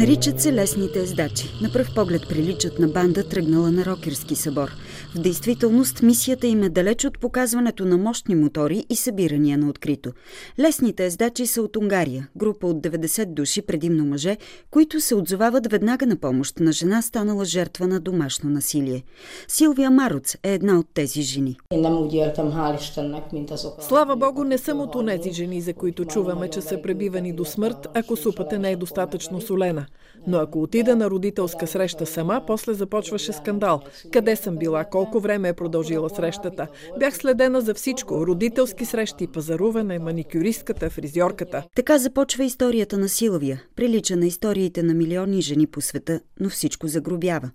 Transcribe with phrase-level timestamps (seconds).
[0.00, 1.44] Наричат се лесните ездачи.
[1.62, 4.70] На пръв поглед приличат на банда, тръгнала на рокерски събор.
[5.14, 10.12] В действителност мисията им е далеч от показването на мощни мотори и събирания на открито.
[10.58, 14.36] Лесните ездачи са от Унгария, група от 90 души, предимно мъже,
[14.70, 19.02] които се отзовават веднага на помощ на жена, станала жертва на домашно насилие.
[19.48, 21.56] Силвия Маруц е една от тези жени.
[23.80, 27.86] Слава Богу, не съм от онези жени, за които чуваме, че са пребивани до смърт,
[27.94, 29.86] ако супата не е достатъчно солена.
[30.26, 33.80] Но ако отида на родителска среща сама, после започваше скандал.
[34.12, 34.84] Къде съм била?
[34.84, 36.66] Колко време е продължила срещата?
[36.98, 38.26] Бях следена за всичко.
[38.26, 41.62] Родителски срещи, пазаруване, маникюристката, фризьорката.
[41.76, 43.62] Така започва историята на Силвия.
[43.76, 47.50] Прилича на историите на милиони жени по света, но всичко загробява.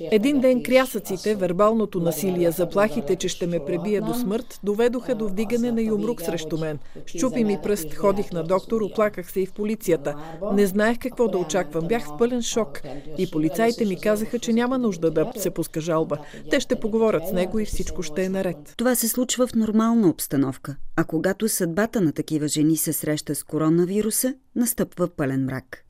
[0.00, 5.72] Един ден крясъците, вербалното насилие, заплахите, че ще ме пребия до смърт, доведоха до вдигане
[5.72, 6.78] на юмрук срещу мен.
[7.06, 10.14] Щупи ми пръст, ходих на доктор, оплаках се и в полицията.
[10.52, 11.88] Не знаех какво да очаквам.
[11.88, 12.80] Бях в пълен шок.
[13.18, 16.18] И полицаите ми казаха, че няма нужда да се пуска жалба.
[16.50, 18.74] Те ще поговорят с него и всичко ще е наред.
[18.76, 20.76] Това се случва в нормална обстановка.
[20.96, 25.84] А когато съдбата на такива жени се среща с коронавируса, настъпва пълен мрак.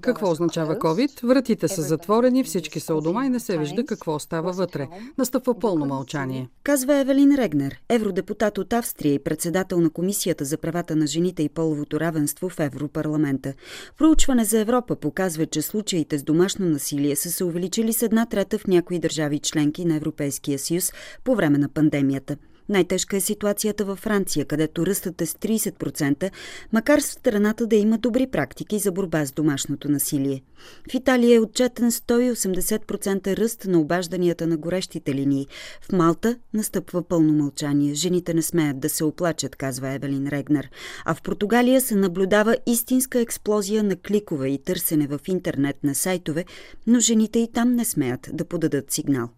[0.00, 1.26] Какво означава COVID?
[1.26, 4.88] Вратите са затворени, всички са у дома и не се вижда какво става вътре.
[5.18, 6.48] Настъпва пълно мълчание.
[6.62, 11.48] Казва Евелин Регнер, евродепутат от Австрия и председател на Комисията за правата на жените и
[11.48, 13.54] половото равенство в Европарламента.
[13.98, 18.58] Проучване за Европа показва, че случаите с домашно насилие са се увеличили с една трета
[18.58, 20.92] в някои държави членки на Европейския съюз
[21.24, 22.36] по време на пандемията.
[22.68, 26.30] Най-тежка е ситуацията във Франция, където ръстът е с 30%,
[26.72, 30.42] макар в страната да има добри практики за борба с домашното насилие.
[30.90, 35.46] В Италия е отчетен 180% ръст на обажданията на горещите линии.
[35.80, 37.94] В Малта настъпва пълно мълчание.
[37.94, 40.70] Жените не смеят да се оплачат, казва Евелин Регнер.
[41.04, 46.44] А в Португалия се наблюдава истинска експлозия на кликове и търсене в интернет на сайтове,
[46.86, 49.28] но жените и там не смеят да подадат сигнал.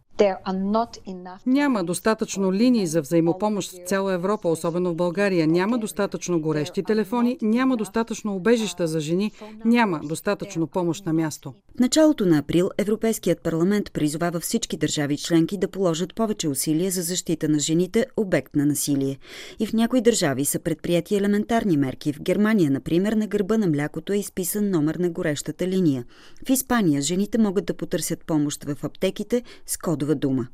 [1.47, 5.47] Няма достатъчно линии за взаимопомощ в цяла Европа, особено в България.
[5.47, 9.33] Няма достатъчно горещи телефони, няма достатъчно убежища за жени,
[9.65, 11.55] няма достатъчно помощ на място.
[11.79, 17.03] В началото на април Европейският парламент призовава всички държави членки да положат повече усилия за
[17.03, 19.19] защита на жените, обект на насилие.
[19.59, 22.13] И в някои държави са предприяти елементарни мерки.
[22.13, 26.05] В Германия, например, на гърба на млякото е изписан номер на горещата линия.
[26.47, 30.49] В Испания жените могат да потърсят помощ в аптеките с кодова дума.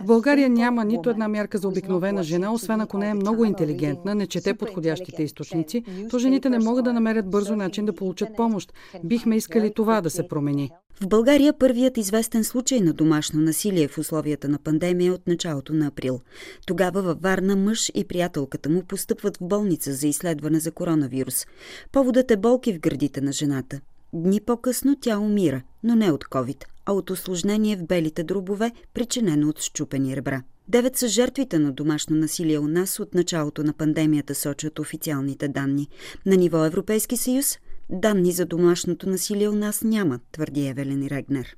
[0.00, 4.14] В България няма нито една мярка за обикновена жена, освен ако не е много интелигентна,
[4.14, 8.72] не чете подходящите източници, то жените не могат да намерят бързо начин да получат помощ.
[9.04, 10.70] Бихме искали това да се промени.
[11.00, 15.86] В България първият известен случай на домашно насилие в условията на пандемия от началото на
[15.86, 16.20] април.
[16.66, 21.46] Тогава във Варна мъж и приятелката му постъпват в болница за изследване за коронавирус.
[21.92, 23.80] Поводът е болки в гърдите на жената.
[24.12, 29.48] Дни по-късно тя умира, но не от COVID, а от осложнение в белите дробове, причинено
[29.48, 30.42] от щупени ребра.
[30.68, 35.88] Девет са жертвите на домашно насилие у нас от началото на пандемията, сочат официалните данни.
[36.26, 37.58] На ниво Европейски съюз
[37.90, 41.56] Данни за домашното насилие у нас няма, твърди Евелин Регнер.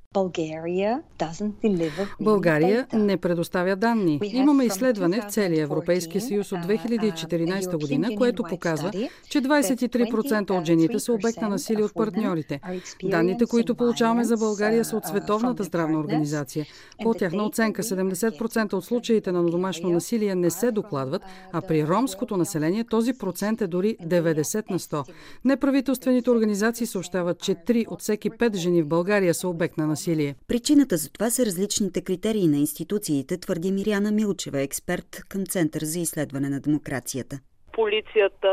[2.21, 4.19] България не предоставя данни.
[4.23, 8.91] Имаме изследване в целия Европейски съюз от 2014 година, което показва,
[9.29, 12.59] че 23% от жените са обект на насилие от партньорите.
[13.03, 16.65] Данните, които получаваме за България са от Световната здравна организация.
[17.03, 22.37] По тяхна оценка 70% от случаите на домашно насилие не се докладват, а при ромското
[22.37, 25.09] население този процент е дори 90 на 100.
[25.45, 29.87] Неправителствени Международните организации съобщават, че 3 от всеки 5 жени в България са обект на
[29.87, 30.35] насилие.
[30.47, 35.99] Причината за това са различните критерии на институциите, твърди Миряна Милчева, експерт към Център за
[35.99, 37.39] изследване на демокрацията
[37.73, 38.51] полицията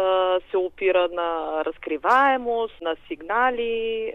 [0.51, 4.13] се опира на разкриваемост, на сигнали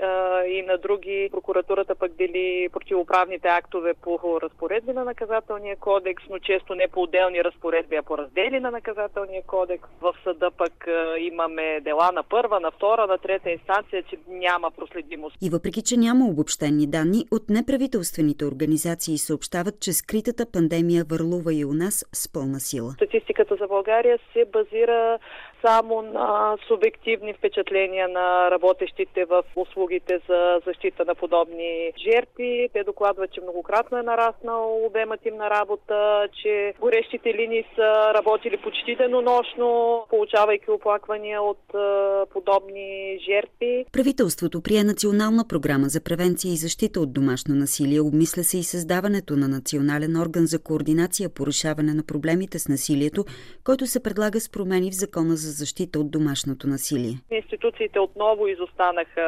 [0.51, 1.29] и на други.
[1.31, 7.43] Прокуратурата пък дели противоправните актове по разпоредби на наказателния кодекс, но често не по отделни
[7.43, 9.90] разпоредби, а по раздели на наказателния кодекс.
[10.02, 14.72] В съда пък а, имаме дела на първа, на втора, на трета инстанция, че няма
[14.72, 15.35] проследимост.
[15.41, 21.66] И въпреки, че няма обобщени данни, от неправителствените организации съобщават, че скритата пандемия върлува и
[21.66, 22.91] у нас с пълна сила.
[22.91, 25.20] Статистиката за България се базира
[25.66, 32.69] само на субективни впечатления на работещите в услугите за защита на подобни жертви.
[32.73, 38.58] Те докладват, че многократно е нараснал обемът им на работа, че горещите линии са работили
[38.58, 41.63] почти денонощно, получавайки оплаквания от
[42.34, 43.85] подобни жертви.
[43.91, 48.02] Правителството прие национална програма за превенция и защита от домашно насилие.
[48.02, 53.25] Обмисля се и създаването на национален орган за координация по решаване на проблемите с насилието,
[53.63, 57.13] който се предлага с промени в Закона за защита от домашното насилие.
[57.31, 59.27] Институциите отново изостанаха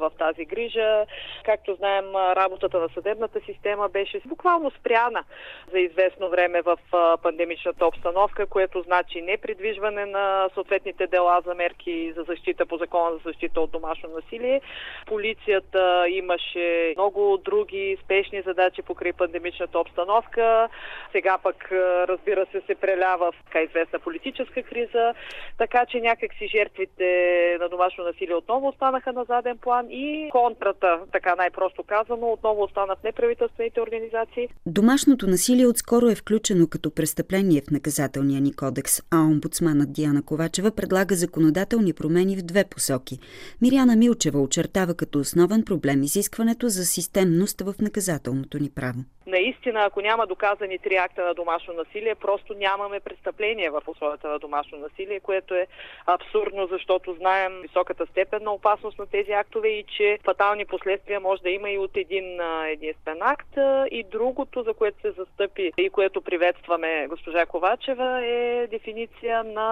[0.00, 1.04] в тази грижа.
[1.44, 5.24] Както знаем, работата на съдебната система беше буквално спряна
[5.72, 6.78] за известно време в
[7.22, 13.20] пандемичната обстановка, което значи непридвижване на съответните дела за мерки за защита по закона за
[13.24, 14.60] защита от домашно насилие.
[15.06, 20.68] Полицията имаше много други спешни задачи покрай пандемичната обстановка.
[21.12, 21.68] Сега пък,
[22.08, 25.14] разбира се, се прелява в така известна политическа криза,
[25.58, 31.31] така че някакси жертвите на домашно насилие отново останаха на заден план и контрата, така
[31.36, 34.48] най-просто казано, отново остана в неправителствените организации.
[34.66, 40.70] Домашното насилие отскоро е включено като престъпление в наказателния ни кодекс, а омбудсманът Диана Ковачева
[40.70, 43.18] предлага законодателни промени в две посоки.
[43.62, 48.98] Миряна Милчева очертава като основен проблем изискването за системност в наказателното ни право.
[49.26, 54.38] Наистина, ако няма доказани три акта на домашно насилие, просто нямаме престъпление в условията на
[54.38, 55.66] домашно насилие, което е
[56.06, 61.42] абсурдно, защото знаем високата степен на опасност на тези актове и че фатални последствия може
[61.42, 63.48] да има и от един единствен акт.
[63.90, 69.70] И другото, за което се застъпи и което приветстваме госпожа Ковачева е дефиниция на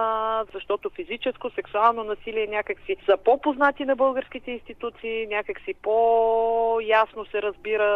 [0.53, 7.87] защото физическо, сексуално насилие някакси са по-познати на българските институции, някакси по-ясно се разбира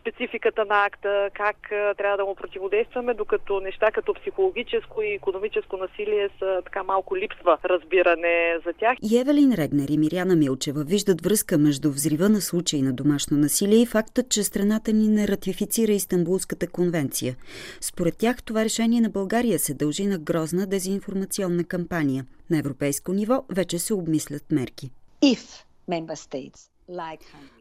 [0.00, 1.56] спецификата на акта, как
[1.96, 7.58] трябва да му противодействаме, докато неща като психологическо и економическо насилие са така малко липсва
[7.64, 8.98] разбиране за тях.
[9.02, 12.40] И Евелин Регнер и Миряна Милчева виждат връзка между взрива на
[12.76, 17.36] случаи на домашно насилие и фактът, че страната ни не ратифицира Истанбулската конвенция.
[17.80, 22.26] Според тях това решение на България се дължи на грозна дезинформационна кампания.
[22.50, 24.90] На европейско ниво вече се обмислят мерки.
[25.22, 26.75] If member states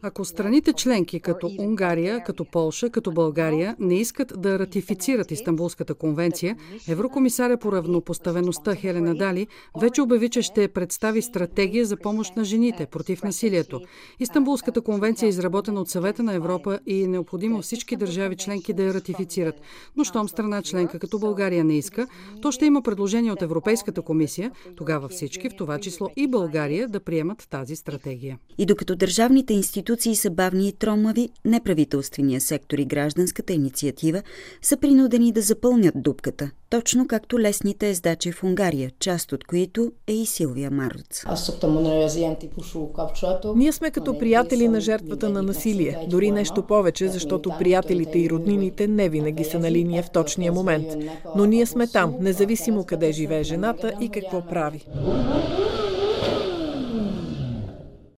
[0.02, 6.58] ако страните членки като Унгария, като Полша, като България не искат да ратифицират Истанбулската конвенция,
[6.88, 9.48] Еврокомисаря по равнопоставеността Хелена Дали
[9.80, 13.82] вече обяви, че ще представи стратегия за помощ на жените против насилието.
[14.20, 18.84] Истанбулската конвенция е изработена от Съвета на Европа и е необходимо всички държави членки да
[18.84, 19.56] я ратифицират.
[19.96, 22.08] Но щом страна членка като България не иска,
[22.42, 27.00] то ще има предложение от Европейската комисия, тогава всички, в това число и България, да
[27.00, 28.38] приемат тази стратегия.
[28.58, 34.22] И докато Държавните институции са бавни и тромави, неправителствения сектор и гражданската инициатива
[34.62, 40.14] са принудени да запълнят дупката, точно както лесните ездачи в Унгария, част от които е
[40.14, 41.26] и Силвия Маруц.
[43.56, 48.88] Ние сме като приятели на жертвата на насилие, дори нещо повече, защото приятелите и роднините
[48.88, 50.88] не винаги са на линия в точния момент.
[51.36, 54.86] Но ние сме там, независимо къде живее жената и какво прави.